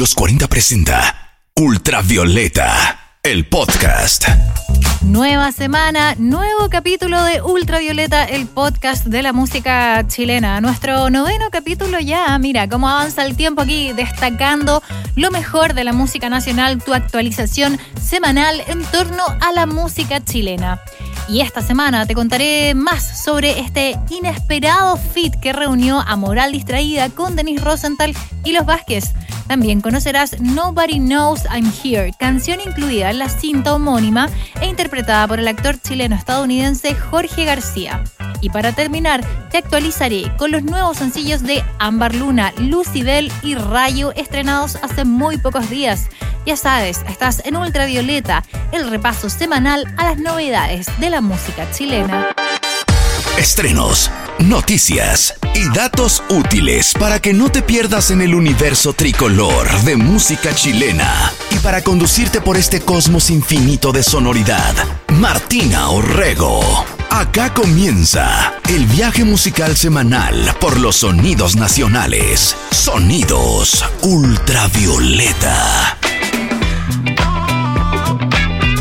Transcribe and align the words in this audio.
los 0.00 0.14
40 0.14 0.48
presenta 0.48 1.36
Ultravioleta, 1.56 3.18
el 3.22 3.46
podcast. 3.46 4.26
Nueva 5.02 5.52
semana, 5.52 6.14
nuevo 6.16 6.70
capítulo 6.70 7.22
de 7.22 7.42
Ultravioleta, 7.42 8.24
el 8.24 8.46
podcast 8.46 9.04
de 9.04 9.20
la 9.22 9.34
música 9.34 10.02
chilena. 10.08 10.62
Nuestro 10.62 11.10
noveno 11.10 11.50
capítulo 11.50 12.00
ya, 12.00 12.38
mira 12.38 12.66
cómo 12.66 12.88
avanza 12.88 13.26
el 13.26 13.36
tiempo 13.36 13.60
aquí, 13.60 13.92
destacando 13.92 14.82
lo 15.16 15.30
mejor 15.30 15.74
de 15.74 15.84
la 15.84 15.92
música 15.92 16.30
nacional, 16.30 16.82
tu 16.82 16.94
actualización 16.94 17.78
semanal 18.02 18.62
en 18.68 18.82
torno 18.84 19.22
a 19.42 19.52
la 19.52 19.66
música 19.66 20.24
chilena. 20.24 20.80
Y 21.30 21.42
esta 21.42 21.62
semana 21.62 22.06
te 22.06 22.14
contaré 22.16 22.74
más 22.74 23.22
sobre 23.22 23.60
este 23.60 23.96
inesperado 24.10 24.96
fit 24.96 25.32
que 25.36 25.52
reunió 25.52 26.00
a 26.00 26.16
Moral 26.16 26.50
Distraída 26.50 27.08
con 27.08 27.36
Denis 27.36 27.62
Rosenthal 27.62 28.14
y 28.44 28.50
los 28.50 28.66
Vázquez. 28.66 29.12
También 29.46 29.80
conocerás 29.80 30.40
Nobody 30.40 30.98
Knows 30.98 31.44
I'm 31.44 31.72
Here, 31.84 32.12
canción 32.18 32.58
incluida 32.60 33.10
en 33.10 33.20
la 33.20 33.28
cinta 33.28 33.74
homónima 33.74 34.28
e 34.60 34.66
interpretada 34.66 35.28
por 35.28 35.38
el 35.38 35.46
actor 35.46 35.80
chileno-estadounidense 35.80 36.96
Jorge 36.96 37.44
García. 37.44 38.02
Y 38.40 38.50
para 38.50 38.72
terminar, 38.72 39.24
te 39.50 39.58
actualizaré 39.58 40.32
con 40.36 40.50
los 40.50 40.62
nuevos 40.62 40.98
sencillos 40.98 41.42
de 41.42 41.64
Ámbar 41.78 42.14
Luna, 42.14 42.52
Lucibel 42.58 43.32
y 43.42 43.54
Rayo 43.54 44.12
estrenados 44.14 44.76
hace 44.82 45.04
muy 45.04 45.38
pocos 45.38 45.68
días. 45.68 46.08
Ya 46.46 46.56
sabes, 46.56 47.02
estás 47.08 47.42
en 47.44 47.56
Ultravioleta, 47.56 48.44
el 48.72 48.88
repaso 48.88 49.28
semanal 49.28 49.92
a 49.98 50.04
las 50.04 50.18
novedades 50.18 50.86
de 50.98 51.10
la 51.10 51.20
música 51.20 51.70
chilena. 51.70 52.34
Estrenos, 53.38 54.10
noticias 54.38 55.34
y 55.54 55.68
datos 55.74 56.22
útiles 56.28 56.92
para 56.98 57.20
que 57.20 57.32
no 57.32 57.50
te 57.50 57.62
pierdas 57.62 58.10
en 58.10 58.20
el 58.20 58.34
universo 58.34 58.92
tricolor 58.92 59.70
de 59.82 59.96
música 59.96 60.54
chilena 60.54 61.32
y 61.50 61.58
para 61.58 61.82
conducirte 61.82 62.40
por 62.40 62.56
este 62.56 62.80
cosmos 62.80 63.30
infinito 63.30 63.92
de 63.92 64.02
sonoridad. 64.02 64.74
Martina 65.08 65.90
Orrego. 65.90 66.99
Acá 67.10 67.52
comienza 67.52 68.54
el 68.68 68.86
viaje 68.86 69.24
musical 69.24 69.76
semanal 69.76 70.54
por 70.60 70.78
los 70.78 70.96
sonidos 70.96 71.56
nacionales. 71.56 72.56
Sonidos 72.70 73.84
ultravioleta. 74.02 75.98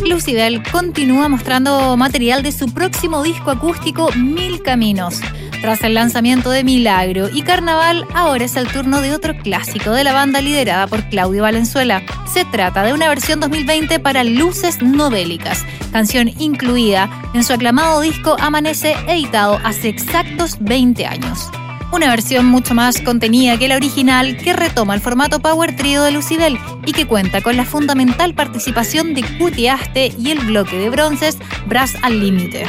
Lucibel 0.05 0.61
continúa 0.71 1.27
mostrando 1.27 1.97
material 1.97 2.43
de 2.43 2.51
su 2.51 2.71
próximo 2.71 3.23
disco 3.23 3.49
acústico 3.49 4.11
Mil 4.13 4.61
Caminos. 4.61 5.21
Tras 5.61 5.83
el 5.83 5.93
lanzamiento 5.93 6.51
de 6.51 6.63
Milagro 6.63 7.27
y 7.33 7.41
Carnaval, 7.41 8.05
ahora 8.13 8.45
es 8.45 8.55
el 8.55 8.67
turno 8.69 9.01
de 9.01 9.13
otro 9.13 9.35
clásico 9.35 9.91
de 9.91 10.05
la 10.05 10.13
banda 10.13 10.39
liderada 10.39 10.87
por 10.87 11.03
Claudio 11.09 11.43
Valenzuela. 11.43 12.01
Se 12.33 12.45
trata 12.45 12.83
de 12.83 12.93
una 12.93 13.09
versión 13.09 13.41
2020 13.41 13.99
para 13.99 14.23
Luces 14.23 14.81
Novélicas, 14.81 15.65
canción 15.91 16.29
incluida 16.39 17.09
en 17.33 17.43
su 17.43 17.51
aclamado 17.51 17.99
disco 17.99 18.37
Amanece, 18.39 18.95
editado 19.07 19.59
hace 19.65 19.89
exactos 19.89 20.55
20 20.61 21.05
años. 21.05 21.49
Una 21.91 22.09
versión 22.09 22.45
mucho 22.45 22.73
más 22.73 23.01
contenida 23.01 23.57
que 23.57 23.67
la 23.67 23.75
original 23.75 24.37
que 24.37 24.53
retoma 24.53 24.93
el 24.93 25.01
formato 25.01 25.39
Power 25.39 25.75
Trio 25.75 26.03
de 26.03 26.11
Lucibel 26.11 26.57
y 26.85 26.93
que 26.93 27.07
cuenta 27.07 27.41
con 27.41 27.57
la 27.57 27.65
fundamental 27.65 28.33
participación 28.33 29.13
de 29.13 29.23
Cutiaste 29.37 30.13
y 30.17 30.31
el 30.31 30.39
bloque 30.39 30.77
de 30.77 30.89
bronces 30.89 31.37
Brass 31.67 31.95
al 32.01 32.19
Límite. 32.21 32.65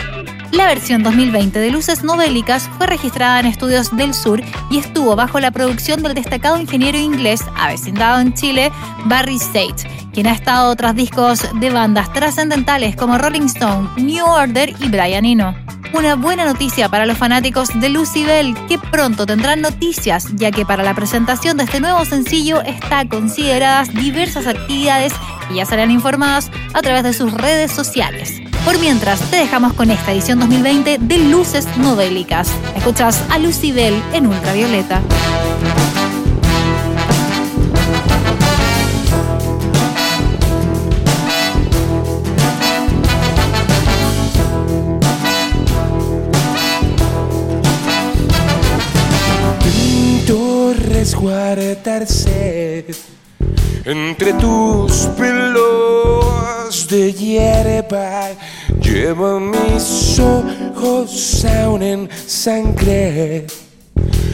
La 0.53 0.67
versión 0.67 1.05
2020 1.05 1.61
de 1.61 1.71
Luces 1.71 2.03
Novélicas 2.03 2.69
fue 2.77 2.89
registrada 2.89 3.39
en 3.39 3.47
Estudios 3.47 3.97
del 3.97 4.15
Sur 4.15 4.43
y 4.69 4.79
estuvo 4.79 5.15
bajo 5.15 5.39
la 5.39 5.53
producción 5.53 6.03
del 6.03 6.15
destacado 6.15 6.59
ingeniero 6.61 6.99
inglés 6.99 7.41
avecindado 7.57 8.21
en 8.21 8.35
Chile, 8.35 8.73
Barry 9.05 9.37
State, 9.37 9.89
quien 10.13 10.27
ha 10.27 10.33
estado 10.33 10.75
tras 10.75 10.97
discos 10.97 11.47
de 11.61 11.71
bandas 11.71 12.13
trascendentales 12.13 12.97
como 12.97 13.17
Rolling 13.17 13.47
Stone, 13.47 13.91
New 13.99 14.27
Order 14.27 14.75
y 14.81 14.89
Brian 14.89 15.25
Eno. 15.25 15.55
Una 15.93 16.17
buena 16.17 16.45
noticia 16.45 16.89
para 16.89 17.07
los 17.07 17.17
fanáticos 17.17 17.69
de 17.81 17.89
Lucibel, 17.89 18.57
que 18.67 18.79
pronto 18.79 19.27
tendrán 19.27 19.61
noticias, 19.61 20.27
ya 20.35 20.51
que 20.51 20.67
para 20.67 20.83
la 20.83 20.95
presentación 20.95 21.59
de 21.59 21.65
este 21.65 21.79
nuevo 21.79 22.05
sencillo 22.05 22.61
está 22.63 23.09
consideradas 23.09 23.95
diversas 23.95 24.49
actividades 24.49 25.13
y 25.51 25.57
ya 25.57 25.65
serán 25.65 25.93
informadas 25.93 26.51
a 26.75 26.83
través 26.83 27.05
de 27.05 27.13
sus 27.13 27.33
redes 27.33 27.71
sociales. 27.71 28.41
Por 28.65 28.79
mientras, 28.79 29.21
te 29.31 29.37
dejamos 29.37 29.73
con 29.73 29.91
esta 29.91 30.13
edición 30.13 30.39
2020 30.41 30.99
de 30.99 31.19
Luces 31.19 31.67
Novélicas. 31.79 32.51
Escuchas 32.77 33.23
a 33.31 33.39
Lucibel 33.39 33.95
en 34.13 34.27
Ultravioleta. 34.27 35.03
resguardarse 51.01 52.85
entre 53.87 54.35
tus 54.35 55.09
pelos 55.17 56.20
de 56.91 57.13
hierba. 57.13 58.31
Lleva 58.83 59.39
mis 59.39 60.19
ojos 60.19 61.45
aún 61.45 61.83
en 61.83 62.09
sangre. 62.27 63.47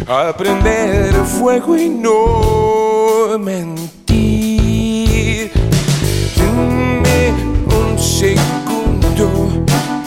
Aprender 0.09 1.13
fuego 1.39 1.77
y 1.77 1.91
no 1.91 3.39
mentir. 3.39 5.53
Dame 6.37 7.35
un 7.67 7.99
segundo 7.99 9.51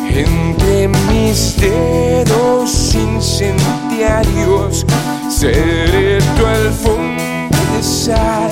entre 0.10 0.88
mis 0.88 1.56
dedos 1.58 2.96
incendiarios 2.96 4.86
Seré 5.30 6.18
tu 6.38 6.46
alfombra 6.46 7.50
de 7.76 7.84
sal, 7.84 8.52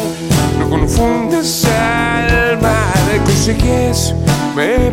no 0.59 0.69
confundas 0.69 1.65
al 1.65 2.57
mar, 3.17 3.25
consigues, 3.25 4.13
me 4.55 4.89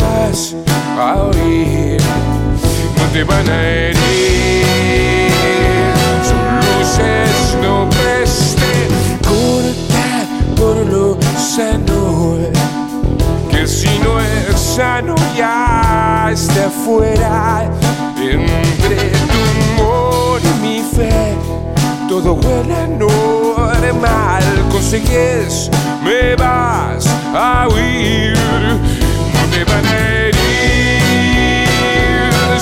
a 0.98 1.16
oír, 1.16 2.00
no 2.96 3.04
te 3.12 3.24
van 3.24 3.48
a 3.48 3.62
herir, 3.68 4.62
sus 6.22 6.42
luces 6.66 7.56
no 7.62 7.88
preste, 7.90 8.88
corta 9.22 10.26
por 10.56 10.76
lo 10.86 11.18
sano, 11.38 12.36
que 13.50 13.66
si 13.66 13.98
no 13.98 14.20
es 14.20 14.60
sano 14.60 15.14
ya 15.36 16.30
está 16.32 16.70
fuera, 16.70 17.70
entre 18.20 19.10
tu 19.10 19.82
amor 19.82 20.40
y 20.42 20.66
mi 20.66 20.80
fe 20.80 21.34
todo 22.14 22.34
huele 22.34 22.86
normal. 22.96 24.44
Consigues, 24.70 25.68
me 26.04 26.36
vas 26.36 27.06
a 27.34 27.66
huir, 27.68 28.36
no 29.34 29.42
te 29.50 29.64
van 29.64 29.84
a 29.84 29.98
herir. 29.98 30.36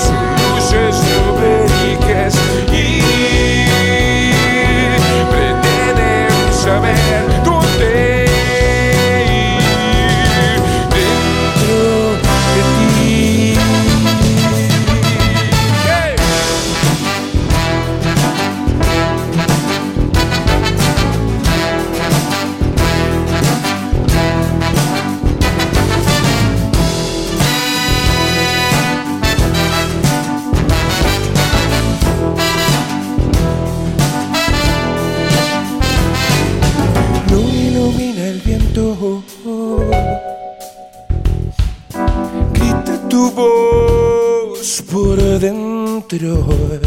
Sus 0.03 0.13
luces 0.73 0.95
prediques 1.37 2.33
y 2.71 3.01
pretenden 5.29 6.33
saber 6.51 7.32
posterior 46.19 46.82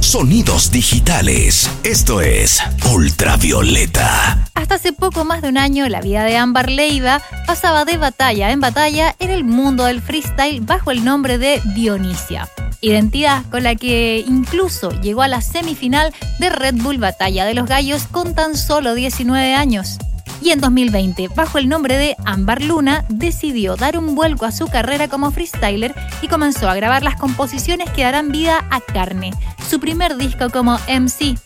sonidos 0.00 0.70
digitales. 0.70 1.70
Esto 1.84 2.20
es 2.20 2.62
Ultravioleta. 2.92 4.46
Hasta 4.54 4.74
hace 4.74 4.92
poco 4.92 5.24
más 5.24 5.40
de 5.40 5.48
un 5.48 5.56
año, 5.56 5.88
la 5.88 6.02
vida 6.02 6.24
de 6.24 6.36
Ámbar 6.36 6.70
Leiva 6.70 7.22
pasaba 7.46 7.86
de 7.86 7.96
batalla 7.96 8.50
en 8.50 8.60
batalla 8.60 9.16
en 9.18 9.30
el 9.30 9.44
mundo 9.44 9.84
del 9.84 10.02
freestyle 10.02 10.60
bajo 10.60 10.90
el 10.90 11.02
nombre 11.02 11.38
de 11.38 11.62
Dionisia. 11.74 12.48
Identidad 12.82 13.42
con 13.50 13.62
la 13.62 13.74
que 13.74 14.22
incluso 14.26 14.90
llegó 15.00 15.22
a 15.22 15.28
la 15.28 15.40
semifinal 15.40 16.12
de 16.38 16.50
Red 16.50 16.74
Bull 16.76 16.98
Batalla 16.98 17.46
de 17.46 17.54
los 17.54 17.66
Gallos 17.66 18.06
con 18.10 18.34
tan 18.34 18.54
solo 18.56 18.94
19 18.94 19.54
años 19.54 19.98
y 20.42 20.50
en 20.50 20.60
2020, 20.60 21.28
bajo 21.28 21.58
el 21.58 21.68
nombre 21.68 21.96
de 21.96 22.16
Ambar 22.24 22.62
Luna, 22.62 23.04
decidió 23.08 23.76
dar 23.76 23.96
un 23.96 24.14
vuelco 24.14 24.44
a 24.44 24.50
su 24.50 24.66
carrera 24.66 25.06
como 25.06 25.30
freestyler 25.30 25.94
y 26.20 26.26
comenzó 26.26 26.68
a 26.68 26.74
grabar 26.74 27.02
las 27.02 27.16
composiciones 27.16 27.90
que 27.90 28.02
darán 28.02 28.32
vida 28.32 28.64
a 28.70 28.80
Carne, 28.80 29.32
su 29.68 29.78
primer 29.78 30.16
disco 30.16 30.50
como 30.50 30.78
MC. 30.88 31.36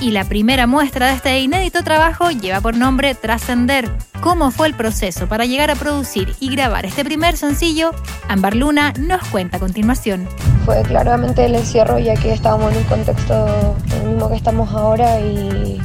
Y 0.00 0.12
la 0.12 0.24
primera 0.24 0.66
muestra 0.66 1.08
de 1.08 1.14
este 1.14 1.38
inédito 1.40 1.82
trabajo 1.82 2.30
lleva 2.30 2.62
por 2.62 2.74
nombre 2.74 3.14
Trascender. 3.14 3.90
¿Cómo 4.22 4.50
fue 4.50 4.68
el 4.68 4.74
proceso 4.74 5.26
para 5.28 5.44
llegar 5.44 5.70
a 5.70 5.74
producir 5.74 6.34
y 6.40 6.50
grabar 6.50 6.86
este 6.86 7.04
primer 7.04 7.36
sencillo? 7.36 7.90
Ambar 8.28 8.54
Luna 8.54 8.94
nos 8.98 9.22
cuenta 9.28 9.58
a 9.58 9.60
continuación. 9.60 10.26
Fue 10.64 10.80
claramente 10.82 11.44
el 11.44 11.54
encierro 11.54 11.98
ya 11.98 12.14
que 12.14 12.32
estábamos 12.32 12.72
en 12.72 12.78
un 12.78 12.84
contexto 12.84 13.76
mismo 14.06 14.30
que 14.30 14.36
estamos 14.36 14.72
ahora 14.72 15.20
y 15.20 15.78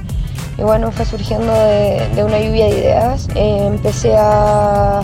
y 0.58 0.62
bueno, 0.62 0.92
fue 0.92 1.06
surgiendo 1.06 1.52
de, 1.54 2.24
una 2.24 2.40
lluvia 2.40 2.66
de 2.66 2.72
ideas. 2.72 3.28
Empecé 3.36 4.16
a, 4.18 5.02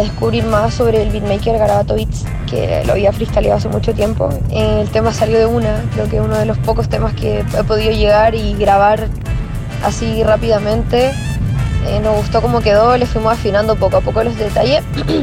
descubrir 0.00 0.44
más 0.44 0.74
sobre 0.74 1.02
el 1.02 1.10
beatmaker 1.10 1.58
Garabato 1.58 1.94
Beats, 1.94 2.26
que 2.50 2.82
lo 2.84 2.92
había 2.92 3.12
freestyleado 3.12 3.56
hace 3.56 3.68
mucho 3.68 3.94
tiempo. 3.94 4.28
El 4.50 4.90
tema 4.90 5.12
salió 5.12 5.38
de 5.38 5.46
una, 5.46 5.82
creo 5.94 6.08
que 6.08 6.20
uno 6.20 6.36
de 6.36 6.44
los 6.44 6.58
pocos 6.58 6.88
temas 6.88 7.14
que 7.14 7.40
he 7.40 7.64
podido 7.64 7.92
llegar 7.92 8.34
y 8.34 8.54
grabar 8.54 9.08
así 9.82 10.22
rápidamente. 10.22 11.12
Eh, 11.86 12.00
nos 12.02 12.16
gustó 12.16 12.42
cómo 12.42 12.60
quedó, 12.60 12.96
le 12.96 13.06
fuimos 13.06 13.32
afinando 13.32 13.76
poco 13.76 13.98
a 13.98 14.00
poco 14.00 14.22
los 14.22 14.36
detalles 14.36 14.82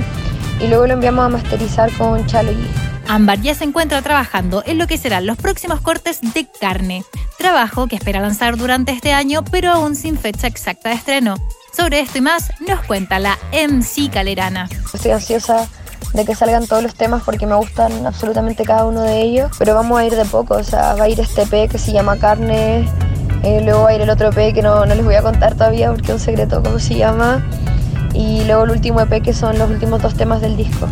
y 0.62 0.68
luego 0.68 0.88
lo 0.88 0.94
enviamos 0.94 1.25
a 1.25 1.30
masterizar 1.30 1.92
con 1.98 2.25
Chalo 2.25 2.51
y 2.51 2.82
Ámbar 3.07 3.41
ya 3.41 3.53
se 3.53 3.63
encuentra 3.63 4.01
trabajando 4.01 4.63
en 4.65 4.77
lo 4.77 4.88
que 4.88 4.97
serán 4.97 5.25
los 5.25 5.38
próximos 5.38 5.81
cortes 5.81 6.19
de 6.21 6.47
carne, 6.59 7.03
trabajo 7.38 7.88
que 7.88 7.95
espera 7.95 8.21
lanzar 8.21 8.57
durante 8.57 8.91
este 8.91 9.13
año, 9.13 9.44
pero 9.44 9.71
aún 9.71 9.95
sin 9.95 10.17
fecha 10.17 10.47
exacta 10.47 10.89
de 10.89 10.95
estreno. 10.95 11.35
Sobre 11.75 12.00
esto 12.00 12.19
y 12.19 12.21
más 12.21 12.51
nos 12.67 12.81
cuenta 12.85 13.19
la 13.19 13.38
MC 13.51 14.11
Calerana. 14.11 14.69
Estoy 14.94 15.11
ansiosa 15.11 15.67
de 16.13 16.25
que 16.25 16.35
salgan 16.35 16.67
todos 16.67 16.83
los 16.83 16.94
temas 16.94 17.23
porque 17.23 17.47
me 17.47 17.55
gustan 17.55 18.05
absolutamente 18.05 18.63
cada 18.63 18.85
uno 18.85 19.01
de 19.01 19.21
ellos, 19.21 19.51
pero 19.57 19.73
vamos 19.73 20.00
a 20.00 20.05
ir 20.05 20.15
de 20.15 20.25
poco, 20.25 20.55
o 20.55 20.63
sea, 20.63 20.94
va 20.95 21.05
a 21.05 21.09
ir 21.09 21.19
este 21.19 21.41
EP 21.44 21.69
que 21.69 21.79
se 21.79 21.91
llama 21.91 22.17
Carne, 22.17 22.88
eh, 23.44 23.61
luego 23.63 23.83
va 23.83 23.89
a 23.89 23.95
ir 23.95 24.01
el 24.01 24.09
otro 24.09 24.29
EP 24.29 24.53
que 24.53 24.61
no, 24.61 24.85
no 24.85 24.94
les 24.94 25.03
voy 25.03 25.15
a 25.15 25.23
contar 25.23 25.55
todavía 25.55 25.91
porque 25.91 26.07
es 26.07 26.13
un 26.13 26.19
secreto 26.19 26.61
cómo 26.61 26.77
se 26.77 26.95
llama, 26.95 27.44
y 28.13 28.44
luego 28.45 28.63
el 28.65 28.71
último 28.71 29.01
EP 29.01 29.23
que 29.23 29.33
son 29.33 29.57
los 29.57 29.69
últimos 29.69 30.01
dos 30.01 30.13
temas 30.13 30.41
del 30.41 30.55
disco. 30.55 30.88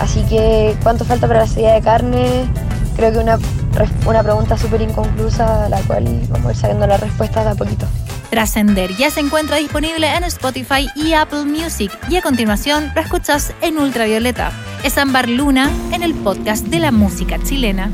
Así 0.00 0.22
que, 0.28 0.76
¿cuánto 0.82 1.04
falta 1.04 1.26
para 1.26 1.40
la 1.40 1.46
salida 1.46 1.74
de 1.74 1.82
carne? 1.82 2.50
Creo 2.96 3.12
que 3.12 3.18
una, 3.18 3.38
una 4.06 4.22
pregunta 4.22 4.56
súper 4.56 4.82
inconclusa 4.82 5.66
a 5.66 5.68
la 5.68 5.80
cual 5.82 6.04
vamos 6.30 6.46
a 6.46 6.50
ir 6.50 6.56
sabiendo 6.56 6.86
la 6.86 6.96
respuesta 6.96 7.44
de 7.44 7.50
a 7.50 7.54
poquito. 7.54 7.86
Trascender 8.30 8.94
ya 8.96 9.10
se 9.10 9.20
encuentra 9.20 9.56
disponible 9.56 10.06
en 10.14 10.22
Spotify 10.24 10.86
y 10.94 11.14
Apple 11.14 11.44
Music 11.44 11.90
y 12.10 12.16
a 12.16 12.22
continuación 12.22 12.92
lo 12.94 13.00
escuchas 13.00 13.54
en 13.62 13.78
Ultravioleta. 13.78 14.52
Es 14.84 14.98
Ambar 14.98 15.28
Luna 15.28 15.70
en 15.92 16.02
el 16.02 16.14
podcast 16.14 16.66
de 16.66 16.78
la 16.78 16.92
música 16.92 17.38
chilena. 17.42 17.90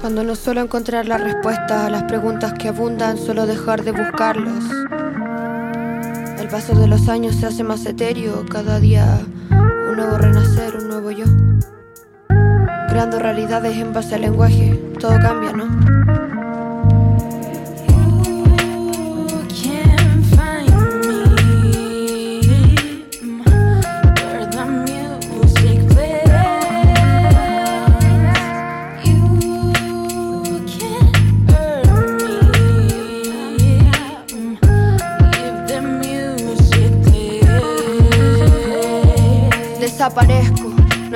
Cuando 0.00 0.24
no 0.24 0.34
suelo 0.34 0.62
encontrar 0.62 1.06
la 1.06 1.18
respuesta 1.18 1.86
a 1.86 1.90
las 1.90 2.04
preguntas 2.04 2.54
que 2.54 2.68
abundan, 2.68 3.18
solo 3.18 3.46
dejar 3.46 3.84
de 3.84 3.92
buscarlos. 3.92 4.64
El 6.40 6.48
paso 6.48 6.74
de 6.74 6.88
los 6.88 7.08
años 7.08 7.36
se 7.36 7.46
hace 7.46 7.62
más 7.62 7.84
etéreo, 7.86 8.46
cada 8.46 8.80
día 8.80 9.20
nuevo 9.98 10.16
renacer, 10.16 10.76
un 10.76 10.86
nuevo 10.86 11.10
yo. 11.10 11.24
Creando 12.88 13.18
realidades 13.18 13.76
en 13.78 13.92
base 13.92 14.14
al 14.14 14.20
lenguaje, 14.20 14.80
todo 15.00 15.18
cambia, 15.20 15.52
¿no? 15.52 15.97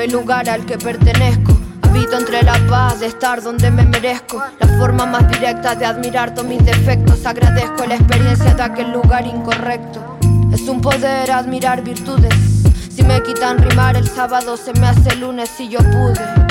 Hay 0.03 0.11
lugar 0.11 0.49
al 0.49 0.67
que 0.67 0.79
pertenezco. 0.79 1.57
Habito 1.83 2.19
entre 2.19 2.43
la 2.43 2.59
paz 2.69 3.01
de 3.01 3.07
estar 3.07 3.41
donde 3.41 3.71
me 3.71 3.85
merezco. 3.85 4.43
La 4.59 4.67
forma 4.79 5.07
más 5.07 5.29
directa 5.29 5.75
de 5.75 5.87
admirar 5.87 6.35
todos 6.35 6.49
mis 6.49 6.65
defectos. 6.65 7.25
Agradezco 7.25 7.87
la 7.87 7.95
experiencia 7.95 8.53
de 8.55 8.63
aquel 8.63 8.93
lugar 8.93 9.27
incorrecto. 9.27 10.19
Es 10.53 10.63
un 10.63 10.81
poder 10.81 11.31
admirar 11.31 11.83
virtudes. 11.83 12.35
Si 12.91 13.03
me 13.05 13.23
quitan 13.23 13.59
rimar 13.59 13.97
el 13.97 14.09
sábado 14.09 14.57
se 14.57 14.73
me 14.75 14.89
hace 14.89 15.15
lunes 15.17 15.49
si 15.57 15.69
yo 15.69 15.79
pude 15.79 16.43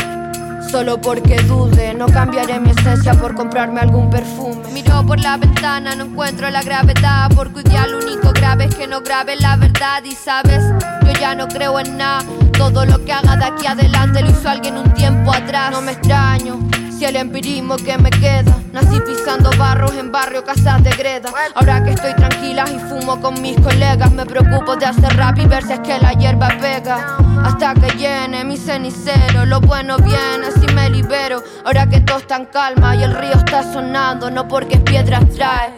solo 0.70 1.02
porque 1.02 1.36
dude. 1.44 1.94
No 1.94 2.06
cambiaré 2.06 2.58
mi 2.60 2.72
esencia 2.72 3.14
por 3.14 3.36
comprarme 3.36 3.82
algún 3.82 4.10
perfume. 4.10 4.62
Miro 4.72 5.06
por 5.06 5.20
la 5.20 5.36
ventana, 5.36 5.94
no 5.96 6.06
encuentro 6.06 6.50
la 6.50 6.64
gravedad. 6.64 7.30
Porque 7.36 7.60
hoy 7.60 7.92
lo 7.92 7.98
único 7.98 8.32
grave 8.32 8.66
es 8.66 8.76
que 8.76 8.88
no 8.88 9.02
grabe 9.02 9.36
la 9.36 9.58
verdad. 9.58 10.04
Y 10.06 10.14
sabes, 10.14 10.64
yo 11.06 11.12
ya 11.20 11.36
no 11.36 11.50
creo 11.50 11.78
en 11.80 11.98
nada. 11.98 12.24
Todo 12.62 12.86
lo 12.86 13.04
que 13.04 13.12
haga 13.12 13.36
de 13.38 13.46
aquí 13.46 13.66
adelante 13.66 14.22
lo 14.22 14.30
hizo 14.30 14.48
alguien 14.48 14.78
un 14.78 14.94
tiempo 14.94 15.34
atrás. 15.34 15.72
No 15.72 15.82
me 15.82 15.94
extraño 15.94 16.60
y 17.00 17.06
el 17.06 17.16
empirismo 17.16 17.76
que 17.78 17.98
me 17.98 18.12
queda. 18.12 18.56
Nací 18.72 19.00
pisando 19.00 19.50
barros 19.58 19.96
en 19.96 20.12
barrio 20.12 20.44
casas 20.44 20.84
de 20.84 20.92
greda. 20.92 21.32
Ahora 21.56 21.84
que 21.84 21.90
estoy 21.92 22.14
tranquila 22.14 22.66
y 22.70 22.78
fumo 22.78 23.20
con 23.20 23.42
mis 23.42 23.60
colegas, 23.60 24.12
me 24.12 24.28
preocupo 24.28 24.76
de 24.76 24.86
hacer 24.86 25.18
rap 25.18 25.40
y 25.40 25.48
ver 25.48 25.64
si 25.64 25.74
es 25.74 25.80
que 25.80 25.98
la 26.00 26.14
hierba 26.14 26.50
pega. 26.62 27.18
Hasta 27.44 27.74
que 27.74 27.98
llene 27.98 28.44
mi 28.44 28.58
cenicero, 28.58 29.48
lo 29.48 29.60
bueno 29.60 29.98
viene 29.98 30.52
si 30.60 30.72
me 30.76 30.92
libero. 30.92 31.42
Ahora 31.66 31.90
que 31.90 32.02
todo 32.02 32.20
está 32.20 32.36
en 32.36 32.46
calma 32.46 32.96
y 32.96 33.02
el 33.02 33.16
río 33.16 33.34
está 33.34 33.64
sonando, 33.64 34.30
no 34.30 34.48
porque 34.48 34.78
piedras 34.78 35.28
trae, 35.32 35.74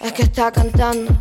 es 0.00 0.12
que 0.14 0.22
está 0.22 0.50
cantando. 0.50 1.12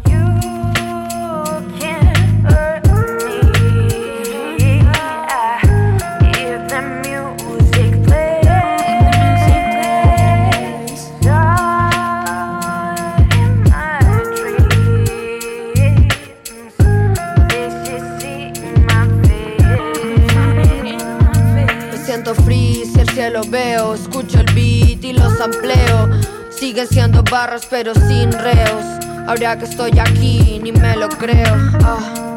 Lo 23.32 23.44
veo, 23.44 23.94
escucho 23.94 24.40
el 24.40 24.46
beat 24.54 25.04
y 25.04 25.14
los 25.14 25.40
ampleo. 25.40 26.10
Siguen 26.50 26.88
siendo 26.88 27.24
barras 27.24 27.66
pero 27.70 27.94
sin 27.94 28.32
reos. 28.32 28.86
Ahora 29.28 29.58
que 29.58 29.66
estoy 29.66 29.98
aquí 30.00 30.60
ni 30.62 30.72
me 30.72 30.96
lo 30.96 31.10
creo. 31.10 31.56
Ah. 31.84 32.34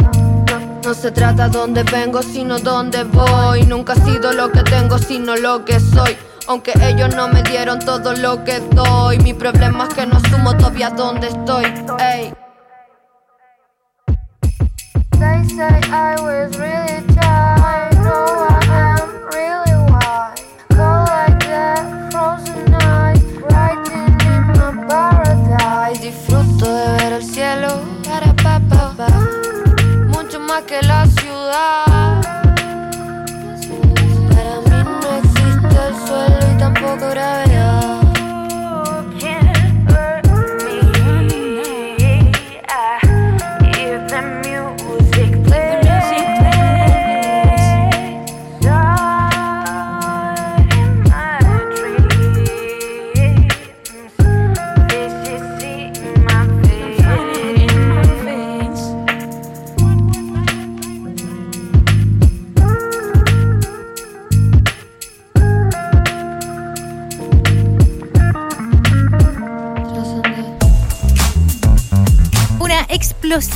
No 0.85 0.93
se 0.93 1.11
trata 1.11 1.49
dónde 1.49 1.83
vengo, 1.85 2.23
sino 2.23 2.59
dónde 2.59 3.05
voy. 3.05 3.63
Nunca 3.63 3.95
he 3.95 4.01
sido 4.01 4.33
lo 4.33 4.53
que 4.53 4.63
tengo, 4.63 4.99
sino 4.99 5.37
lo 5.37 5.65
que 5.65 5.81
soy. 5.81 6.17
Aunque 6.47 6.73
ellos 6.83 7.15
no 7.15 7.29
me 7.29 7.43
dieron 7.43 7.79
todo 7.79 8.15
lo 8.15 8.45
que 8.45 8.61
doy. 8.61 9.19
Mi 9.19 9.33
problema 9.33 9.85
es 9.89 9.95
que 9.95 10.07
no 10.07 10.17
asumo 10.19 10.57
todavía 10.57 10.91
dónde 10.91 11.29
estoy. 11.29 11.65
Ey. 11.99 12.35
They 15.19 15.49
say 15.57 15.81
I 15.91 16.21
was 16.21 16.57
really 16.59 17.14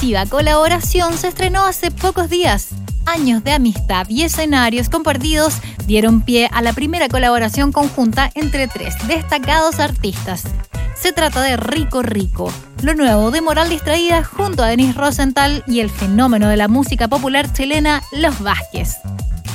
explosiva 0.09 0.27
colaboración 0.27 1.19
se 1.19 1.29
estrenó 1.29 1.65
hace 1.65 1.91
pocos 1.91 2.31
días. 2.31 2.69
Años 3.05 3.45
de 3.45 3.53
amistad 3.53 4.07
y 4.09 4.23
escenarios 4.23 4.89
compartidos 4.89 5.59
dieron 5.87 6.23
pie 6.23 6.49
a 6.53 6.63
la 6.63 6.73
primera 6.73 7.09
colaboración 7.09 7.73
conjunta 7.73 8.31
entre 8.35 8.69
tres 8.69 8.95
destacados 9.07 9.81
artistas. 9.81 10.45
Se 10.97 11.13
trata 11.13 11.43
de 11.43 11.59
Rico 11.59 12.03
Rico, 12.03 12.51
lo 12.83 12.95
nuevo 12.95 13.31
de 13.31 13.43
Moral 13.43 13.69
Distraída 13.69 14.25
junto 14.25 14.63
a 14.63 14.69
Denis 14.69 14.95
Rosenthal 14.95 15.63
y 15.67 15.81
el 15.81 15.91
fenómeno 15.91 16.49
de 16.49 16.57
la 16.57 16.69
música 16.69 17.09
popular 17.09 17.53
chilena 17.53 18.03
Los 18.13 18.41
Vázquez. 18.41 18.97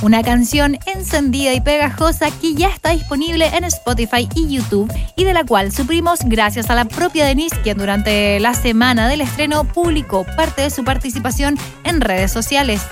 Una 0.04 0.22
canción 0.22 0.76
encendida 0.84 1.54
y 1.54 1.62
pegajosa 1.62 2.30
que 2.30 2.52
ya 2.52 2.68
está 2.68 2.90
disponible 2.90 3.46
en 3.46 3.64
Spotify 3.64 4.28
y 4.34 4.54
YouTube 4.54 4.92
y 5.16 5.24
de 5.24 5.32
la 5.32 5.44
cual 5.44 5.72
suprimos 5.72 6.18
gracias 6.26 6.68
a 6.68 6.74
la 6.74 6.84
propia 6.84 7.24
Denise 7.24 7.56
quien 7.62 7.78
durante 7.78 8.38
la 8.38 8.52
semana 8.52 9.08
del 9.08 9.22
estreno 9.22 9.64
publicó 9.64 10.26
parte 10.36 10.60
de 10.60 10.68
su 10.68 10.84
participación 10.84 11.56
en 11.84 12.02
redes 12.02 12.30
sociales. 12.30 12.82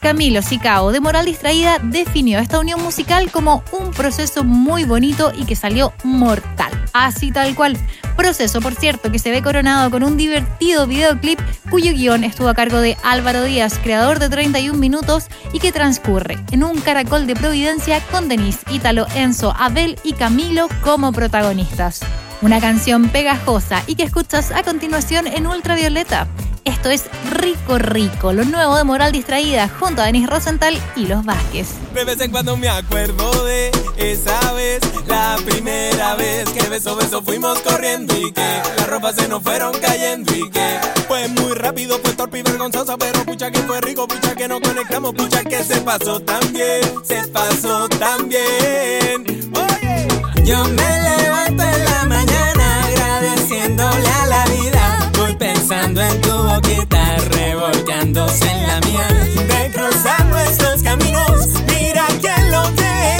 Camilo 0.00 0.42
Sicao 0.42 0.92
de 0.92 1.00
Moral 1.00 1.26
Distraída 1.26 1.78
definió 1.82 2.38
esta 2.38 2.60
unión 2.60 2.82
musical 2.82 3.30
como 3.30 3.64
un 3.72 3.90
proceso 3.90 4.44
muy 4.44 4.84
bonito 4.84 5.32
y 5.36 5.44
que 5.44 5.56
salió 5.56 5.92
mortal. 6.04 6.70
Así 6.92 7.32
tal 7.32 7.54
cual. 7.54 7.76
Proceso, 8.16 8.60
por 8.60 8.74
cierto, 8.74 9.12
que 9.12 9.18
se 9.18 9.30
ve 9.30 9.42
coronado 9.42 9.90
con 9.90 10.02
un 10.02 10.16
divertido 10.16 10.86
videoclip 10.86 11.38
cuyo 11.70 11.92
guion 11.92 12.24
estuvo 12.24 12.48
a 12.48 12.54
cargo 12.54 12.80
de 12.80 12.96
Álvaro 13.04 13.44
Díaz, 13.44 13.78
creador 13.82 14.18
de 14.18 14.28
31 14.28 14.78
minutos 14.78 15.26
y 15.52 15.60
que 15.60 15.72
transcurre 15.72 16.38
en 16.50 16.64
un 16.64 16.80
caracol 16.80 17.26
de 17.26 17.36
Providencia 17.36 18.00
con 18.10 18.28
Denise, 18.28 18.60
Ítalo, 18.70 19.06
Enzo, 19.14 19.54
Abel 19.56 19.98
y 20.02 20.14
Camilo 20.14 20.68
como 20.82 21.12
protagonistas. 21.12 22.00
Una 22.40 22.60
canción 22.60 23.08
pegajosa 23.08 23.82
y 23.86 23.96
que 23.96 24.04
escuchas 24.04 24.52
a 24.52 24.62
continuación 24.62 25.26
en 25.26 25.46
Ultravioleta. 25.46 26.26
Esto 26.68 26.90
es 26.90 27.04
Rico 27.30 27.78
Rico, 27.78 28.34
lo 28.34 28.44
nuevo 28.44 28.76
de 28.76 28.84
Moral 28.84 29.10
Distraída, 29.10 29.70
junto 29.80 30.02
a 30.02 30.04
Denis 30.04 30.28
Rosenthal 30.28 30.78
y 30.96 31.06
Los 31.06 31.24
Vázquez. 31.24 31.68
De 31.94 32.04
vez 32.04 32.20
en 32.20 32.30
cuando 32.30 32.58
me 32.58 32.68
acuerdo 32.68 33.46
de 33.46 33.70
esa 33.96 34.52
vez, 34.52 34.80
la 35.06 35.38
primera 35.46 36.14
vez 36.16 36.46
que 36.50 36.68
beso 36.68 36.94
beso 36.94 37.22
fuimos 37.22 37.58
corriendo 37.60 38.14
y 38.18 38.32
que 38.32 38.62
las 38.76 38.86
ropas 38.86 39.14
se 39.16 39.28
nos 39.28 39.42
fueron 39.42 39.72
cayendo 39.80 40.36
y 40.36 40.50
que 40.50 40.78
fue 41.08 41.26
muy 41.28 41.54
rápido, 41.54 41.98
fue 42.04 42.12
torpe 42.12 42.40
y 42.40 42.42
vergonzoso, 42.42 42.98
pero 42.98 43.24
pucha 43.24 43.50
que 43.50 43.60
fue 43.60 43.80
rico, 43.80 44.06
pucha 44.06 44.34
que 44.34 44.46
nos 44.46 44.60
conectamos, 44.60 45.14
pucha 45.14 45.42
que 45.44 45.64
se 45.64 45.80
pasó 45.80 46.20
tan 46.20 46.52
bien, 46.52 46.82
se 47.02 47.26
pasó 47.28 47.88
tan 47.88 48.28
bien. 48.28 49.24
Oye, 49.54 50.06
yo 50.44 50.62
me 50.64 50.74
levanto 50.74 51.17
en 56.00 56.20
tu 56.20 56.30
boquita, 56.30 57.16
revolcándose 57.30 58.50
en 58.50 58.66
la 58.66 58.80
mía, 58.80 59.08
de 59.08 59.70
cruzar 59.72 60.24
nuestros 60.26 60.82
caminos, 60.82 61.48
mira 61.66 62.06
quién 62.20 62.50
lo 62.50 62.62
quería, 62.74 63.17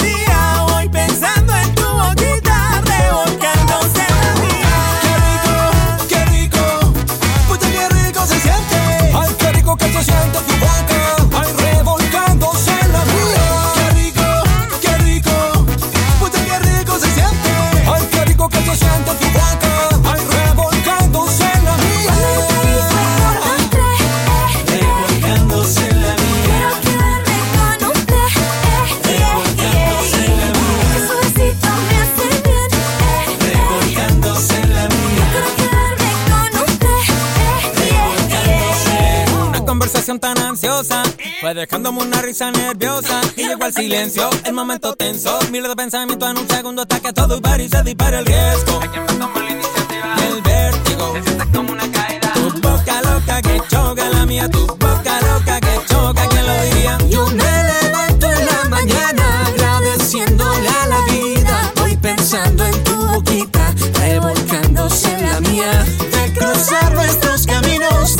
fue 41.49 41.61
dejándome 41.61 42.03
una 42.03 42.21
risa 42.21 42.51
nerviosa 42.51 43.21
y 43.35 43.47
llegó 43.47 43.63
al 43.63 43.73
silencio, 43.73 44.29
el 44.45 44.53
momento 44.53 44.93
tenso. 44.93 45.39
Miles 45.51 45.69
de 45.69 45.75
pensamientos 45.75 46.29
en 46.29 46.37
un 46.37 46.47
segundo 46.47 46.83
hasta 46.83 46.99
que 46.99 47.11
todo 47.11 47.39
y 47.59 47.69
se 47.69 47.83
dispara 47.83 48.19
el 48.19 48.25
riesgo. 48.25 48.79
Y 48.83 50.21
el 50.31 50.41
vértigo 50.43 51.13
se 51.13 51.23
siente 51.23 51.45
como 51.51 51.71
una 51.71 51.91
caída. 51.91 52.33
Tu 52.33 52.51
boca 52.61 53.01
loca 53.01 53.41
que 53.41 53.61
choca 53.67 54.09
la 54.09 54.25
mía, 54.27 54.47
tu 54.47 54.67
boca 54.67 55.19
loca 55.21 55.59
que 55.59 55.79
choca, 55.87 56.27
¿quién 56.27 56.45
lo 56.45 56.61
diría? 56.61 56.97
Yo 57.09 57.25
me 57.27 57.63
levanto 57.63 58.31
en 58.31 58.45
la 58.45 58.69
mañana 58.69 59.45
agradeciéndole 59.47 60.69
a 60.69 60.85
la 60.85 61.01
vida. 61.11 61.73
Voy 61.77 61.97
pensando 61.97 62.63
en 62.63 62.83
tu 62.83 62.95
boquita, 63.07 63.73
revolcándose 63.93 65.13
en 65.13 65.25
la 65.25 65.39
mía. 65.39 65.85
De 66.11 66.33
cruzar 66.33 66.93
nuestros 66.93 67.47
caminos, 67.47 68.17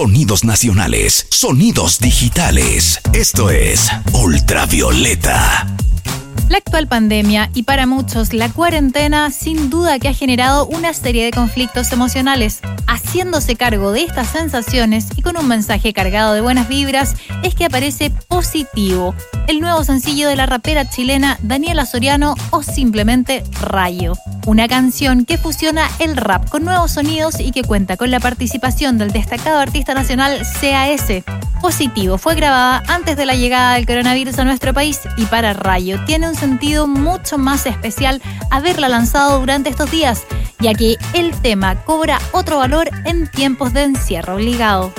Sonidos 0.00 0.44
nacionales, 0.44 1.26
sonidos 1.28 1.98
digitales. 1.98 3.00
Esto 3.12 3.50
es 3.50 3.90
Ultravioleta. 4.14 5.66
La 6.48 6.56
actual 6.56 6.88
pandemia 6.88 7.50
y 7.52 7.64
para 7.64 7.86
muchos 7.86 8.32
la 8.32 8.48
cuarentena 8.48 9.30
sin 9.30 9.68
duda 9.68 9.98
que 9.98 10.08
ha 10.08 10.14
generado 10.14 10.66
una 10.66 10.94
serie 10.94 11.26
de 11.26 11.32
conflictos 11.32 11.92
emocionales. 11.92 12.60
Haciéndose 13.10 13.56
cargo 13.56 13.90
de 13.90 14.04
estas 14.04 14.28
sensaciones 14.28 15.08
y 15.16 15.22
con 15.22 15.36
un 15.36 15.48
mensaje 15.48 15.92
cargado 15.92 16.32
de 16.32 16.42
buenas 16.42 16.68
vibras 16.68 17.16
es 17.42 17.56
que 17.56 17.64
aparece 17.64 18.12
Positivo, 18.28 19.16
el 19.48 19.60
nuevo 19.60 19.82
sencillo 19.82 20.28
de 20.28 20.36
la 20.36 20.46
rapera 20.46 20.88
chilena 20.88 21.36
Daniela 21.42 21.86
Soriano 21.86 22.36
o 22.50 22.62
simplemente 22.62 23.42
Rayo. 23.60 24.12
Una 24.46 24.68
canción 24.68 25.24
que 25.24 25.38
fusiona 25.38 25.90
el 25.98 26.16
rap 26.16 26.48
con 26.48 26.64
nuevos 26.64 26.92
sonidos 26.92 27.40
y 27.40 27.50
que 27.50 27.64
cuenta 27.64 27.96
con 27.96 28.12
la 28.12 28.20
participación 28.20 28.96
del 28.96 29.10
destacado 29.10 29.58
artista 29.58 29.92
nacional 29.92 30.40
CAS. 30.60 31.24
Positivo 31.60 32.16
fue 32.16 32.36
grabada 32.36 32.82
antes 32.88 33.16
de 33.16 33.26
la 33.26 33.34
llegada 33.34 33.74
del 33.74 33.86
coronavirus 33.86 34.38
a 34.38 34.44
nuestro 34.44 34.72
país 34.72 35.00
y 35.16 35.26
para 35.26 35.52
Rayo 35.52 36.02
tiene 36.06 36.28
un 36.28 36.36
sentido 36.36 36.86
mucho 36.86 37.36
más 37.36 37.66
especial 37.66 38.22
haberla 38.50 38.88
lanzado 38.88 39.40
durante 39.40 39.68
estos 39.68 39.90
días, 39.90 40.22
ya 40.60 40.72
que 40.72 40.96
el 41.12 41.32
tema 41.42 41.74
cobra 41.84 42.18
otro 42.32 42.58
valor 42.58 42.88
en 43.04 43.26
tiempos 43.26 43.72
de 43.72 43.84
encierro 43.84 44.36
obligado. 44.36 44.92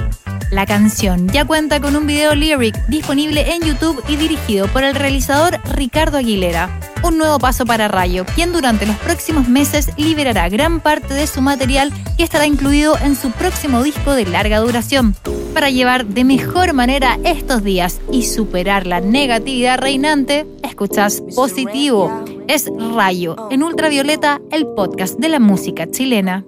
La 0.51 0.65
canción 0.65 1.29
ya 1.29 1.45
cuenta 1.45 1.79
con 1.79 1.95
un 1.95 2.05
video 2.05 2.35
lyric 2.35 2.75
disponible 2.87 3.53
en 3.53 3.61
YouTube 3.61 4.03
y 4.09 4.17
dirigido 4.17 4.67
por 4.67 4.83
el 4.83 4.95
realizador 4.95 5.59
Ricardo 5.73 6.17
Aguilera. 6.17 6.77
Un 7.03 7.17
nuevo 7.17 7.39
paso 7.39 7.65
para 7.65 7.87
Rayo, 7.87 8.25
quien 8.35 8.51
durante 8.51 8.85
los 8.85 8.97
próximos 8.97 9.47
meses 9.47 9.89
liberará 9.97 10.49
gran 10.49 10.81
parte 10.81 11.13
de 11.13 11.25
su 11.25 11.41
material 11.41 11.93
que 12.17 12.23
estará 12.23 12.45
incluido 12.45 12.97
en 12.97 13.15
su 13.15 13.31
próximo 13.31 13.81
disco 13.81 14.11
de 14.11 14.25
larga 14.25 14.59
duración. 14.59 15.15
Para 15.53 15.69
llevar 15.69 16.05
de 16.05 16.25
mejor 16.25 16.73
manera 16.73 17.17
estos 17.23 17.63
días 17.63 18.01
y 18.11 18.23
superar 18.23 18.85
la 18.85 18.99
negatividad 18.99 19.79
reinante, 19.79 20.45
escuchas 20.63 21.23
Positivo. 21.33 22.25
Es 22.49 22.69
Rayo, 22.93 23.35
en 23.51 23.63
Ultravioleta, 23.63 24.41
el 24.51 24.67
podcast 24.67 25.17
de 25.17 25.29
la 25.29 25.39
música 25.39 25.89
chilena. 25.89 26.43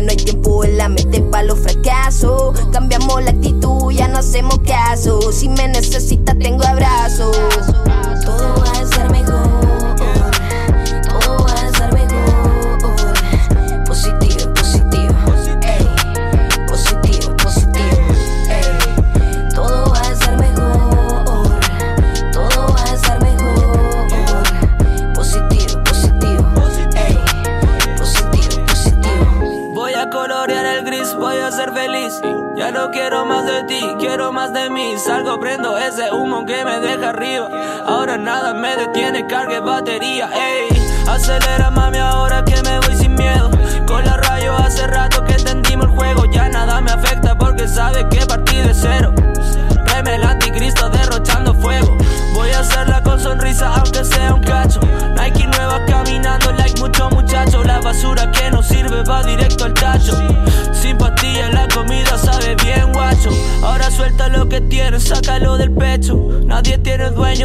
Sácalo 0.00 0.40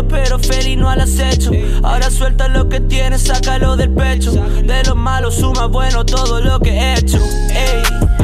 pero 0.03 0.39
feliz 0.39 0.77
no 0.77 0.89
al 0.89 1.01
acecho. 1.01 1.51
Ahora 1.83 2.09
suelta 2.09 2.47
lo 2.47 2.67
que 2.67 2.79
tienes, 2.81 3.21
sácalo 3.23 3.75
del 3.75 3.91
pecho. 3.91 4.31
De 4.31 4.83
lo 4.83 4.95
malo 4.95 5.31
suma 5.31 5.67
bueno 5.67 6.05
todo 6.05 6.41
lo 6.41 6.59
que 6.59 6.71
he 6.71 6.93
hecho. 6.99 7.19
Todo 7.19 8.14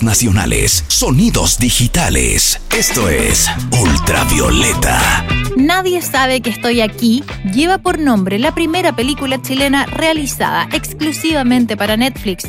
Sonidos 0.00 0.02
nacionales, 0.02 0.84
sonidos 0.88 1.58
digitales. 1.58 2.60
Esto 2.74 3.08
es 3.10 3.50
Ultravioleta. 3.70 5.26
Nadie 5.56 6.00
sabe 6.00 6.40
que 6.40 6.48
estoy 6.48 6.80
aquí 6.80 7.22
lleva 7.52 7.78
por 7.78 7.98
nombre 7.98 8.38
la 8.38 8.54
primera 8.54 8.96
película 8.96 9.42
chilena 9.42 9.84
realizada 9.84 10.68
exclusivamente 10.72 11.76
para 11.76 11.98
Netflix. 11.98 12.44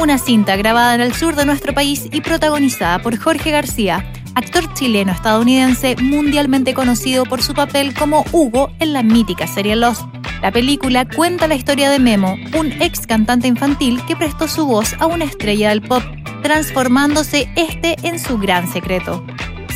Una 0.00 0.16
cinta 0.16 0.56
grabada 0.56 0.94
en 0.94 1.02
el 1.02 1.12
sur 1.14 1.36
de 1.36 1.44
nuestro 1.44 1.74
país 1.74 2.08
y 2.10 2.22
protagonizada 2.22 3.02
por 3.02 3.18
Jorge 3.18 3.50
García, 3.50 4.10
actor 4.34 4.72
chileno-estadounidense 4.72 5.96
mundialmente 6.00 6.72
conocido 6.72 7.24
por 7.24 7.42
su 7.42 7.52
papel 7.52 7.92
como 7.94 8.24
Hugo 8.32 8.70
en 8.78 8.94
la 8.94 9.02
mítica 9.02 9.46
serie 9.46 9.76
Lost. 9.76 10.15
La 10.42 10.52
película 10.52 11.06
cuenta 11.06 11.48
la 11.48 11.54
historia 11.54 11.90
de 11.90 11.98
Memo, 11.98 12.36
un 12.58 12.72
ex 12.80 13.06
cantante 13.06 13.48
infantil 13.48 14.00
que 14.06 14.16
prestó 14.16 14.48
su 14.48 14.66
voz 14.66 14.94
a 14.98 15.06
una 15.06 15.24
estrella 15.24 15.70
del 15.70 15.82
pop 15.82 16.02
transformándose 16.42 17.48
este 17.56 17.96
en 18.06 18.18
su 18.18 18.38
gran 18.38 18.70
secreto. 18.72 19.24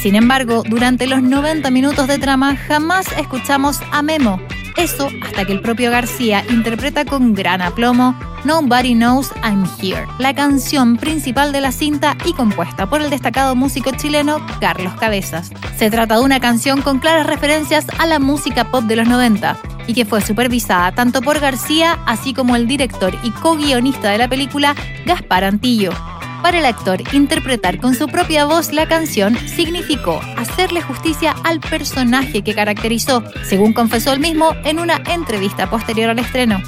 Sin 0.01 0.14
embargo, 0.14 0.62
durante 0.68 1.07
los 1.07 1.20
90 1.20 1.68
minutos 1.70 2.07
de 2.07 2.18
trama 2.18 2.57
jamás 2.57 3.07
escuchamos 3.18 3.81
a 3.90 4.03
Memo. 4.03 4.40
Eso 4.77 5.09
hasta 5.23 5.44
que 5.44 5.53
el 5.53 5.61
propio 5.61 5.90
García 5.90 6.44
interpreta 6.49 7.05
con 7.05 7.35
gran 7.35 7.61
aplomo 7.61 8.14
Nobody 8.44 8.94
Knows 8.94 9.33
I'm 9.42 9.66
Here, 9.83 10.07
la 10.18 10.35
canción 10.35 10.96
principal 10.96 11.53
de 11.53 11.61
la 11.61 11.73
cinta 11.73 12.16
y 12.25 12.33
compuesta 12.33 12.88
por 12.88 13.03
el 13.03 13.11
destacado 13.11 13.57
músico 13.57 13.90
chileno 13.90 14.38
Carlos 14.61 14.94
Cabezas. 14.94 15.51
Se 15.77 15.90
trata 15.90 16.16
de 16.16 16.23
una 16.23 16.40
canción 16.40 16.83
con 16.83 17.01
claras 17.01 17.27
referencias 17.27 17.85
a 17.99 18.07
la 18.07 18.20
música 18.20 18.70
pop 18.70 18.85
de 18.85 18.96
los 18.96 19.09
90 19.09 19.59
y 19.90 19.94
que 19.94 20.05
fue 20.05 20.20
supervisada 20.20 20.92
tanto 20.92 21.20
por 21.20 21.40
García 21.40 21.98
así 22.07 22.33
como 22.33 22.55
el 22.55 22.68
director 22.68 23.12
y 23.24 23.31
co-guionista 23.33 24.11
de 24.11 24.18
la 24.18 24.29
película 24.29 24.76
Gaspar 25.05 25.42
Antillo. 25.42 25.90
Para 26.42 26.61
el 26.61 26.64
actor, 26.64 27.03
interpretar 27.12 27.81
con 27.81 27.96
su 27.96 28.07
propia 28.07 28.44
voz 28.44 28.72
la 28.72 28.87
canción 28.87 29.37
significó 29.48 30.20
hacerle 30.37 30.81
justicia 30.81 31.35
al 31.42 31.59
personaje 31.59 32.42
que 32.42 32.55
caracterizó, 32.55 33.24
según 33.42 33.72
confesó 33.72 34.12
él 34.12 34.20
mismo 34.20 34.55
en 34.64 34.79
una 34.79 35.03
entrevista 35.12 35.68
posterior 35.68 36.09
al 36.11 36.20
estreno. 36.20 36.62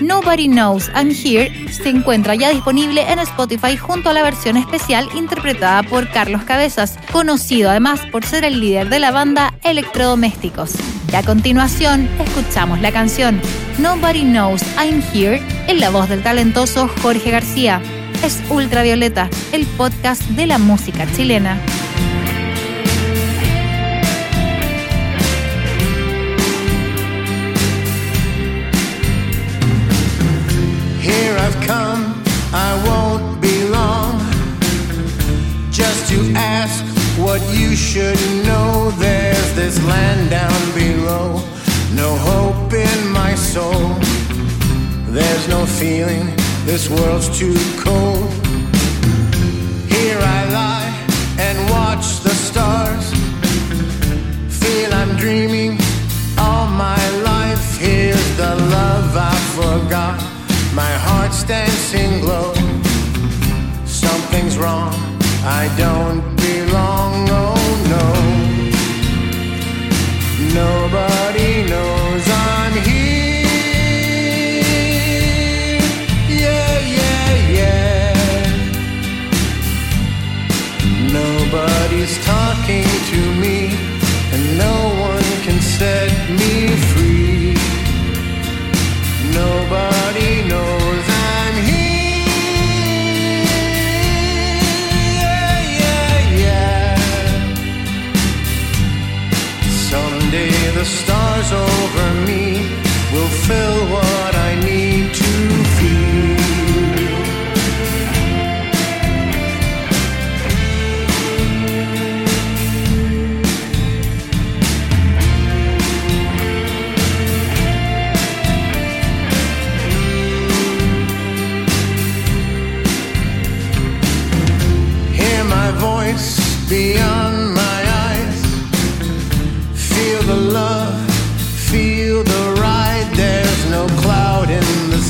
Nobody 0.00 0.46
Knows 0.46 0.88
I'm 0.94 1.10
Here 1.10 1.50
se 1.72 1.88
encuentra 1.88 2.36
ya 2.36 2.50
disponible 2.50 3.10
en 3.10 3.18
Spotify 3.18 3.76
junto 3.76 4.10
a 4.10 4.12
la 4.12 4.22
versión 4.22 4.56
especial 4.56 5.08
interpretada 5.16 5.82
por 5.82 6.08
Carlos 6.10 6.44
Cabezas, 6.44 6.96
conocido 7.10 7.70
además 7.70 8.00
por 8.12 8.24
ser 8.24 8.44
el 8.44 8.60
líder 8.60 8.88
de 8.88 9.00
la 9.00 9.10
banda 9.10 9.54
Electrodomésticos. 9.64 10.97
Y 11.10 11.16
a 11.16 11.22
continuación, 11.22 12.06
escuchamos 12.18 12.80
la 12.80 12.92
canción 12.92 13.40
Nobody 13.78 14.22
Knows 14.22 14.62
I'm 14.76 15.02
Here 15.12 15.40
en 15.66 15.80
la 15.80 15.88
voz 15.88 16.08
del 16.08 16.22
talentoso 16.22 16.88
Jorge 17.02 17.30
García. 17.30 17.80
Es 18.22 18.42
Ultravioleta, 18.50 19.30
el 19.52 19.66
podcast 19.66 20.22
de 20.22 20.46
la 20.46 20.58
música 20.58 21.06
chilena. 21.16 21.58
Here 31.00 31.38
I've 31.38 31.66
come, 31.66 32.14
I 32.52 32.74
won't 32.86 33.40
be 33.40 33.64
long. 33.70 34.20
Just 35.70 36.10
to 36.10 36.34
ask 36.34 36.87
what 37.18 37.40
you 37.54 37.74
should 37.74 38.18
know. 38.46 38.90
There's 38.98 39.54
this 39.54 39.82
land 39.84 40.30
down 40.30 40.60
below, 40.74 41.42
no 41.94 42.16
hope 42.16 42.72
in 42.72 43.12
my 43.12 43.34
soul. 43.34 43.94
There's 45.10 45.48
no 45.48 45.66
feeling, 45.66 46.26
this 46.64 46.88
world's 46.88 47.28
too 47.38 47.56
cold. 47.78 48.30
Here 49.88 50.18
I 50.18 50.40
lie 50.60 50.92
and 51.38 51.58
watch 51.70 52.20
the 52.20 52.34
stars. 52.48 53.12
Feel 54.60 54.92
I'm 54.94 55.16
dreaming 55.16 55.78
all 56.38 56.66
my 56.66 57.02
life. 57.20 57.78
Here's 57.78 58.36
the 58.36 58.54
love 58.54 59.16
I 59.16 59.36
forgot. 59.58 60.18
My 60.74 60.92
heart's 61.06 61.42
dancing 61.44 62.20
glow. 62.20 62.54
Something's 63.86 64.56
wrong. 64.58 65.07
I 65.44 65.68
don't 65.76 66.22
belong. 66.36 67.28
Oh 67.30 67.54
no. 67.94 68.06
Nobody 70.54 71.62
knows 71.70 72.24
I'm 72.28 72.72
here. 72.88 73.38
Yeah, 76.28 76.78
yeah, 76.98 77.30
yeah. 77.58 78.16
Nobody's 81.12 82.14
talking 82.24 82.37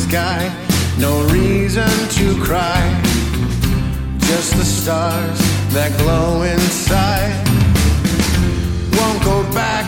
sky, 0.09 0.51
no 0.99 1.23
reason 1.27 1.91
to 2.17 2.35
cry. 2.43 2.81
Just 4.29 4.57
the 4.57 4.65
stars 4.65 5.39
that 5.75 5.91
glow 5.99 6.43
inside. 6.43 7.35
Won't 8.97 9.23
go 9.23 9.43
back, 9.53 9.87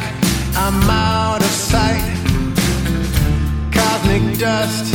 I'm 0.56 0.78
out 0.90 1.40
of 1.40 1.54
sight. 1.72 2.04
Cosmic 3.72 4.38
dust 4.38 4.94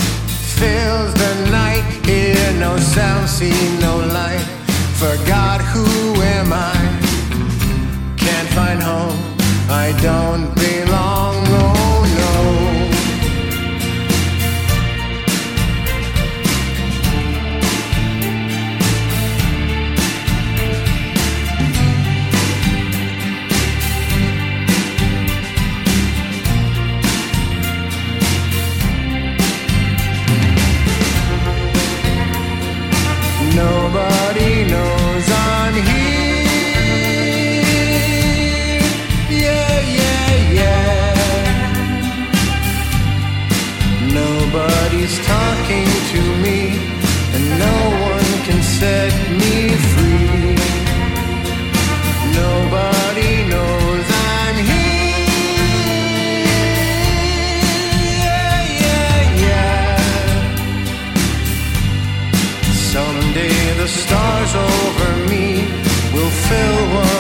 fills 0.60 1.14
the 1.24 1.34
night. 1.50 1.86
Hear 2.06 2.52
no 2.60 2.78
sound, 2.78 3.28
see 3.28 3.58
no 3.80 3.98
light. 4.20 4.46
Forgot 5.04 5.60
who 5.72 5.88
am 6.38 6.54
I? 6.54 6.76
Can't 8.18 8.50
find 8.58 8.80
home. 8.82 9.20
I 9.70 9.88
don't 10.02 10.54
belong. 10.54 10.85
Nobody 33.56 34.66
knows 34.66 35.26
I'm 35.32 35.74
here. 35.74 35.84
Yeah, 39.30 39.80
yeah, 40.00 40.30
yeah. 40.60 41.16
Nobody's 44.12 45.16
talking 45.26 45.88
to 46.12 46.22
me, 46.44 46.60
and 47.36 47.46
no 47.66 47.78
one 48.12 48.30
can 48.44 48.62
set 48.62 49.14
me 49.40 49.54
free. 49.94 50.55
The 63.86 63.92
stars 63.92 64.56
over 64.56 65.30
me 65.30 65.62
will 66.12 66.32
fill 66.32 67.15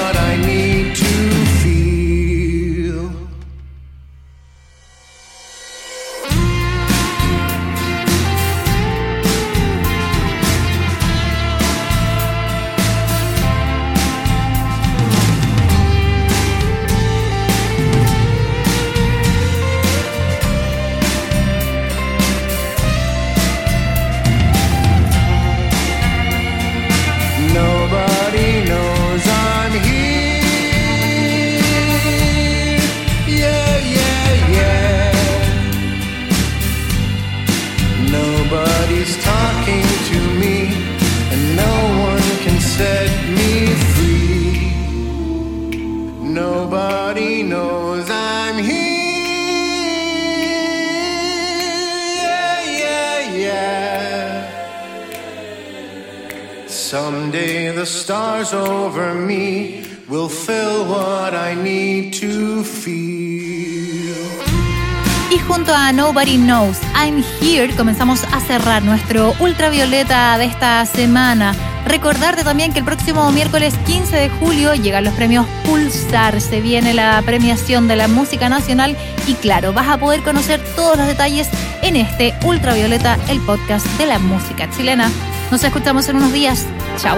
Nobody 65.76 66.38
Knows, 66.38 66.78
I'm 66.96 67.22
Here, 67.42 67.76
comenzamos 67.76 68.24
a 68.32 68.40
cerrar 68.40 68.82
nuestro 68.82 69.34
ultravioleta 69.40 70.38
de 70.38 70.46
esta 70.46 70.86
semana. 70.86 71.54
Recordarte 71.86 72.46
también 72.46 72.72
que 72.72 72.80
el 72.80 72.86
próximo 72.86 73.30
miércoles 73.34 73.74
15 73.86 74.16
de 74.16 74.30
julio 74.30 74.74
llegan 74.74 75.04
los 75.04 75.14
premios 75.14 75.46
Pulsar, 75.66 76.40
se 76.40 76.62
viene 76.62 76.94
la 76.94 77.22
premiación 77.26 77.90
de 77.90 77.98
la 77.98 78.08
música 78.08 78.48
nacional 78.48 78.96
y 79.28 79.34
claro, 79.34 79.74
vas 79.74 79.90
a 79.90 79.98
poder 79.98 80.24
conocer 80.24 80.62
todos 80.78 80.98
los 80.98 81.08
detalles 81.08 81.50
en 81.82 81.98
este 81.98 82.34
Ultravioleta, 82.46 83.18
el 83.28 83.42
podcast 83.42 83.86
de 83.98 84.06
la 84.06 84.18
música 84.18 84.70
chilena. 84.72 85.12
Nos 85.52 85.62
escuchamos 85.64 86.08
en 86.08 86.16
unos 86.16 86.32
días. 86.32 86.66
Chao. 86.98 87.18